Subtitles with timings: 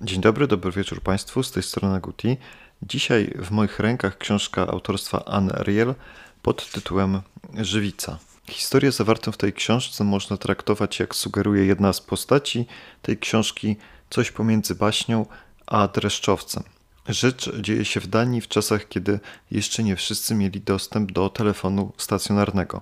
[0.00, 2.36] Dzień dobry, dobry wieczór Państwu, z tej strony Guti.
[2.82, 5.94] Dzisiaj w moich rękach książka autorstwa Anne Ariel
[6.42, 7.20] pod tytułem
[7.54, 8.18] Żywica.
[8.48, 12.66] Historię zawartą w tej książce można traktować, jak sugeruje jedna z postaci
[13.02, 13.76] tej książki,
[14.10, 15.26] coś pomiędzy baśnią
[15.66, 16.62] a dreszczowcem.
[17.08, 19.20] Rzecz dzieje się w Danii w czasach, kiedy
[19.50, 22.80] jeszcze nie wszyscy mieli dostęp do telefonu stacjonarnego.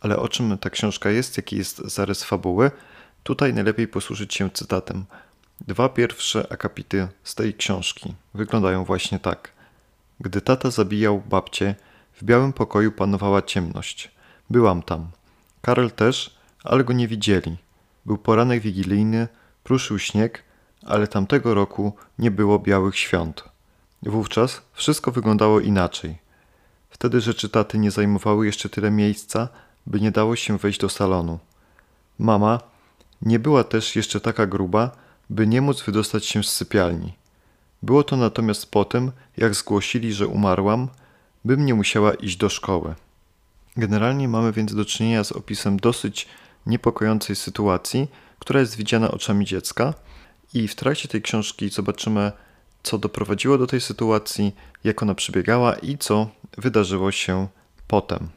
[0.00, 2.70] Ale o czym ta książka jest, jaki jest zarys fabuły,
[3.22, 5.04] tutaj najlepiej posłużyć się cytatem–
[5.66, 9.52] Dwa pierwsze akapity z tej książki wyglądają właśnie tak.
[10.20, 11.74] Gdy tata zabijał babcię,
[12.20, 14.10] w białym pokoju panowała ciemność.
[14.50, 15.10] Byłam tam.
[15.62, 17.56] Karel też, ale go nie widzieli.
[18.06, 19.28] Był poranek wigilijny,
[19.64, 20.42] pruszył śnieg,
[20.86, 23.44] ale tamtego roku nie było białych świąt.
[24.02, 26.18] Wówczas wszystko wyglądało inaczej.
[26.90, 29.48] Wtedy rzeczy taty nie zajmowały jeszcze tyle miejsca,
[29.86, 31.38] by nie dało się wejść do salonu.
[32.18, 32.60] Mama
[33.22, 34.90] nie była też jeszcze taka gruba,
[35.30, 37.12] by nie móc wydostać się z sypialni.
[37.82, 40.88] Było to natomiast po tym, jak zgłosili, że umarłam,
[41.44, 42.94] bym nie musiała iść do szkoły.
[43.76, 46.28] Generalnie mamy więc do czynienia z opisem dosyć
[46.66, 49.94] niepokojącej sytuacji, która jest widziana oczami dziecka,
[50.54, 52.32] i w trakcie tej książki zobaczymy,
[52.82, 54.54] co doprowadziło do tej sytuacji,
[54.84, 57.48] jak ona przebiegała i co wydarzyło się
[57.88, 58.28] potem.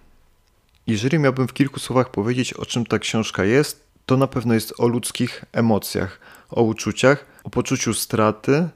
[0.88, 4.74] Jeżeli miałbym w kilku słowach powiedzieć, o czym ta książka jest, to na pewno jest
[4.78, 8.70] o ludzkich emocjach, o uczuciach, o poczuciu straty,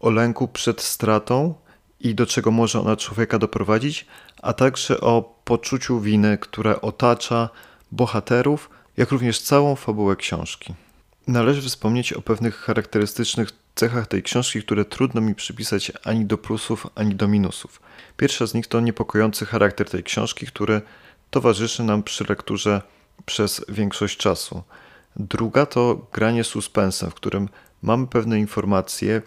[0.00, 1.54] o lęku przed stratą
[2.00, 4.06] i do czego może ona człowieka doprowadzić,
[4.42, 7.48] a także o poczuciu winy, które otacza
[7.92, 10.74] bohaterów, jak również całą fabułę książki.
[11.26, 16.86] Należy wspomnieć o pewnych charakterystycznych cechach tej książki, które trudno mi przypisać ani do plusów,
[16.94, 17.80] ani do minusów.
[18.16, 20.82] Pierwsza z nich to niepokojący charakter tej książki, który
[21.30, 22.82] towarzyszy nam przy lekturze
[23.26, 24.62] przez większość czasu.
[25.16, 27.48] Druga to granie suspensem, w którym
[27.82, 29.22] mamy pewne informacje,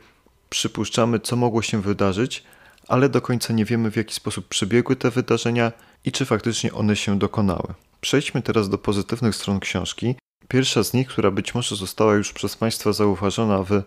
[0.50, 2.44] przypuszczamy, co mogło się wydarzyć,
[2.88, 5.72] ale do końca nie wiemy, w jaki sposób przebiegły te wydarzenia
[6.06, 7.74] i czy faktycznie one się dokonały.
[8.02, 10.16] Przejdźmy teraz do pozytywnych stron książki.
[10.48, 13.84] Pierwsza z nich, która być może została już przez Państwa zauważona w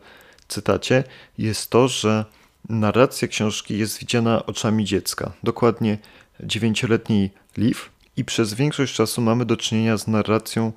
[0.49, 1.05] cytacie,
[1.39, 2.25] jest to, że
[2.69, 5.99] narracja książki jest widziana oczami dziecka, dokładnie
[6.41, 7.81] dziewięcioletniej Liv,
[8.19, 10.73] i przez większość czasu mamy do czynienia z narracją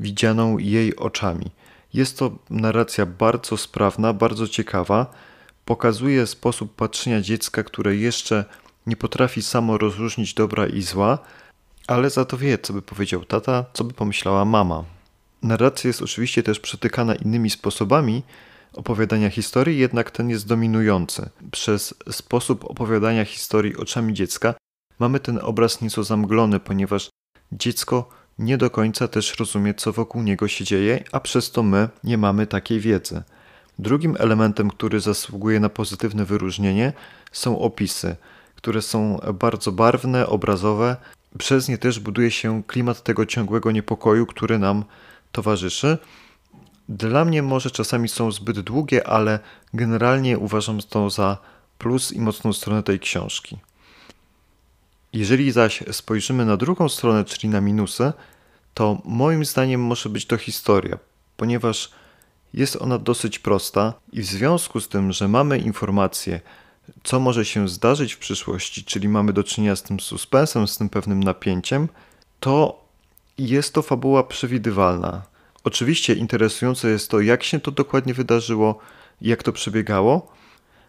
[0.00, 1.50] widzianą jej oczami.
[1.94, 5.06] Jest to narracja bardzo sprawna, bardzo ciekawa.
[5.64, 8.44] Pokazuje sposób patrzenia dziecka, które jeszcze
[8.86, 11.18] nie potrafi samo rozróżnić dobra i zła,
[11.86, 14.84] ale za to wie, co by powiedział tata, co by pomyślała mama.
[15.42, 18.22] Narracja jest oczywiście też przetykana innymi sposobami
[18.72, 21.28] opowiadania historii, jednak ten jest dominujący.
[21.50, 24.54] Przez sposób opowiadania historii oczami dziecka
[24.98, 27.10] mamy ten obraz nieco zamglony, ponieważ
[27.52, 28.08] dziecko
[28.38, 32.18] nie do końca też rozumie, co wokół niego się dzieje, a przez to my nie
[32.18, 33.22] mamy takiej wiedzy.
[33.78, 36.92] Drugim elementem, który zasługuje na pozytywne wyróżnienie,
[37.32, 38.16] są opisy,
[38.54, 40.96] które są bardzo barwne, obrazowe.
[41.38, 44.84] Przez nie też buduje się klimat tego ciągłego niepokoju, który nam
[45.32, 45.98] towarzyszy.
[46.88, 49.38] Dla mnie może czasami są zbyt długie, ale
[49.74, 51.38] generalnie uważam to za
[51.78, 53.58] plus i mocną stronę tej książki.
[55.12, 58.12] Jeżeli zaś spojrzymy na drugą stronę, czyli na minusy,
[58.74, 60.98] to moim zdaniem może być to historia,
[61.36, 61.90] ponieważ
[62.54, 66.40] jest ona dosyć prosta i w związku z tym, że mamy informacje,
[67.02, 70.88] co może się zdarzyć w przyszłości, czyli mamy do czynienia z tym suspensem, z tym
[70.88, 71.88] pewnym napięciem,
[72.40, 72.84] to
[73.38, 75.22] jest to fabuła przewidywalna.
[75.64, 78.78] Oczywiście interesujące jest to, jak się to dokładnie wydarzyło,
[79.20, 80.32] jak to przebiegało,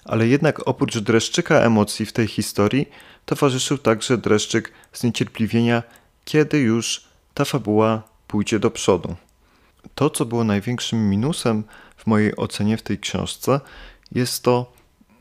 [0.05, 2.89] ale jednak oprócz dreszczyka emocji w tej historii
[3.25, 5.83] towarzyszył także dreszczyk zniecierpliwienia,
[6.25, 7.03] kiedy już
[7.33, 9.15] ta fabuła pójdzie do przodu.
[9.95, 11.63] To, co było największym minusem
[11.97, 13.59] w mojej ocenie w tej książce,
[14.11, 14.73] jest to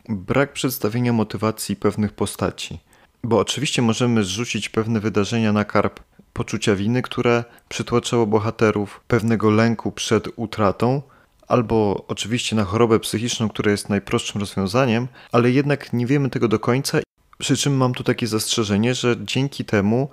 [0.09, 2.78] brak przedstawienia motywacji pewnych postaci.
[3.25, 6.00] Bo oczywiście możemy zrzucić pewne wydarzenia na karp
[6.32, 11.03] poczucia winy, które przytłaczało bohaterów, pewnego lęku przed utratą,
[11.52, 16.59] albo oczywiście na chorobę psychiczną, która jest najprostszym rozwiązaniem, ale jednak nie wiemy tego do
[16.59, 16.98] końca.
[17.38, 20.09] Przy czym mam tu takie zastrzeżenie, że dzięki temu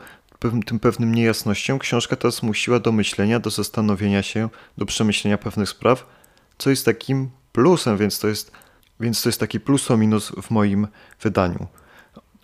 [0.65, 6.05] tym pewnym niejasnościom książka ta zmusiła do myślenia, do zastanowienia się, do przemyślenia pewnych spraw,
[6.57, 8.51] co jest takim plusem, więc to jest,
[8.99, 10.87] więc to jest taki plus o minus w moim
[11.21, 11.67] wydaniu.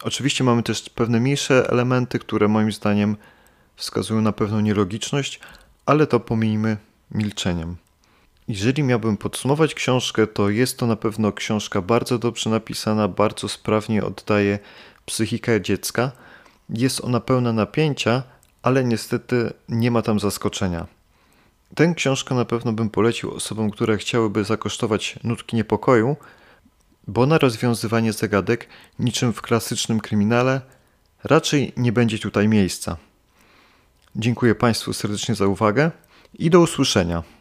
[0.03, 3.17] Oczywiście mamy też pewne mniejsze elementy, które moim zdaniem
[3.75, 5.39] wskazują na pewną nielogiczność,
[5.85, 6.77] ale to pomijmy
[7.11, 7.84] milczeniem.
[8.47, 14.03] Jeżeli miałbym podsumować książkę, to jest to na pewno książka bardzo dobrze napisana, bardzo sprawnie
[14.03, 14.59] oddaje
[15.05, 16.11] psychikę dziecka.
[16.69, 18.23] Jest ona pełna napięcia,
[18.61, 20.87] ale niestety nie ma tam zaskoczenia.
[21.75, 26.15] Tę książkę na pewno bym polecił osobom, które chciałyby zakosztować nutki niepokoju,
[27.07, 28.67] bo na rozwiązywanie zagadek,
[28.99, 30.61] niczym w klasycznym kryminale,
[31.23, 32.97] raczej nie będzie tutaj miejsca.
[34.15, 35.91] Dziękuję Państwu serdecznie za uwagę
[36.39, 37.34] i do usłyszenia.